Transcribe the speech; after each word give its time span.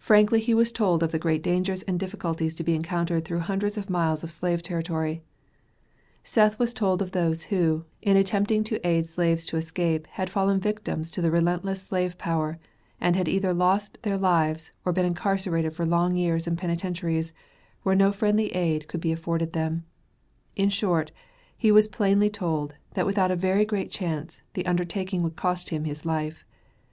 Frankly 0.00 0.42
was 0.54 0.68
he 0.70 0.74
told 0.74 1.04
of 1.04 1.12
the 1.12 1.20
great 1.20 1.40
dangers 1.40 1.84
and 1.84 1.96
difficulties 2.00 2.56
to 2.56 2.64
be 2.64 2.74
encountered 2.74 3.24
through 3.24 3.38
hundreds 3.38 3.78
of 3.78 3.88
miles 3.88 4.24
of 4.24 4.30
slave 4.32 4.60
territory. 4.60 5.22
Seth 6.24 6.58
was 6.58 6.74
told 6.74 7.00
of 7.00 7.12
those 7.12 7.44
who, 7.44 7.84
in 8.02 8.16
attempting 8.16 8.64
to 8.64 8.84
aid 8.84 9.08
slaves 9.08 9.46
to 9.46 9.56
escape 9.56 10.08
had 10.08 10.28
fallen 10.28 10.58
victims 10.58 11.12
to 11.12 11.22
the 11.22 11.30
relentless 11.30 11.80
Slave 11.82 12.18
Power, 12.18 12.58
and 13.00 13.14
had 13.14 13.28
either 13.28 13.54
lost 13.54 13.98
their 14.02 14.18
lives, 14.18 14.72
or 14.84 14.92
been 14.92 15.06
incarcerated 15.06 15.72
for 15.74 15.86
long 15.86 16.16
years 16.16 16.48
in 16.48 16.56
penitentiaries, 16.56 17.32
where 17.84 17.94
no 17.94 18.10
friendly 18.10 18.48
aid 18.56 18.88
could 18.88 19.00
be 19.00 19.12
afforded 19.12 19.52
them; 19.52 19.84
in 20.56 20.70
short, 20.70 21.12
he 21.56 21.70
was 21.70 21.86
plainly 21.86 22.28
told, 22.28 22.74
that 22.94 23.06
without 23.06 23.30
a 23.30 23.36
very 23.36 23.64
great 23.64 23.92
chance, 23.92 24.40
the 24.54 24.66
undertaking 24.66 25.22
would 25.22 25.36
cost 25.36 25.68
him 25.68 25.84
his 25.84 26.04
life. 26.04 26.44